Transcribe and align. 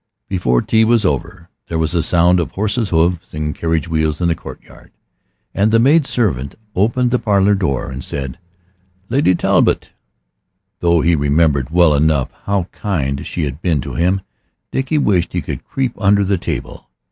Before 0.27 0.63
tea 0.63 0.83
was 0.83 1.05
over 1.05 1.47
there 1.67 1.77
was 1.77 1.93
a 1.93 2.01
sound 2.01 2.39
of 2.39 2.53
horses' 2.53 2.89
hoofs 2.89 3.35
and 3.35 3.53
carriage 3.53 3.87
wheels 3.87 4.19
in 4.19 4.29
the 4.29 4.33
courtyard. 4.33 4.89
And 5.53 5.69
the 5.69 5.77
maid 5.77 6.07
servant 6.07 6.55
opened 6.75 7.11
the 7.11 7.19
parlor 7.19 7.53
door 7.53 7.91
and 7.91 8.03
said, 8.03 8.39
"Lady 9.09 9.35
Talbot." 9.35 9.91
Though 10.79 11.01
he 11.01 11.13
remembered 11.15 11.69
well 11.69 11.93
enough 11.93 12.29
how 12.45 12.63
kind 12.71 13.27
she 13.27 13.43
had 13.43 13.61
been 13.61 13.79
to 13.81 13.93
him, 13.93 14.21
Dickie 14.71 14.97
wished 14.97 15.33
he 15.33 15.41
could 15.43 15.63
creep 15.65 15.93
under 16.01 16.23
the 16.23 16.39
table. 16.39 16.89